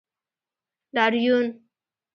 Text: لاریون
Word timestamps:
لاریون 0.95 1.61